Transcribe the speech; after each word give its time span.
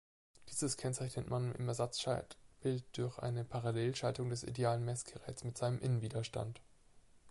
Dieses 0.49 0.77
kennzeichnet 0.77 1.29
man 1.29 1.53
im 1.53 1.67
Ersatzschaltbild 1.67 2.83
durch 2.97 3.19
eine 3.19 3.45
Parallelschaltung 3.45 4.31
des 4.31 4.43
idealen 4.43 4.83
Messgerätes 4.83 5.43
mit 5.43 5.59
seinem 5.59 5.77
Innenwiderstand. 5.79 6.59